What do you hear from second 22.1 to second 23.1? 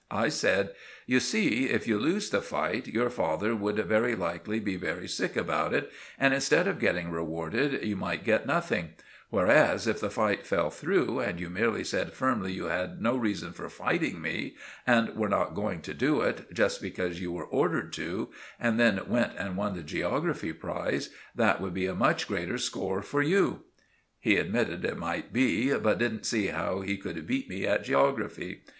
greater score